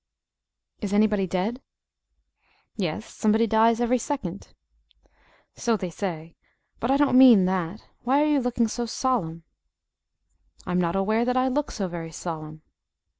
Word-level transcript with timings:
"IS 0.79 0.93
any 0.93 1.05
body 1.05 1.27
dead?" 1.27 1.61
"Yes, 2.75 3.05
somebody 3.05 3.45
dies 3.45 3.79
every 3.79 3.99
second." 3.99 4.47
"So 5.55 5.77
they 5.77 5.91
say. 5.91 6.35
But 6.79 6.89
I 6.89 6.97
don't 6.97 7.15
mean 7.19 7.45
that. 7.45 7.83
Why 8.01 8.23
are 8.23 8.27
you 8.27 8.39
looking 8.41 8.67
so 8.67 8.87
solemn?" 8.87 9.43
"I 10.65 10.71
am 10.71 10.81
not 10.81 10.95
aware 10.95 11.23
that 11.23 11.37
I 11.37 11.49
look 11.49 11.69
so 11.69 11.87
very 11.87 12.11
solemn." 12.11 12.63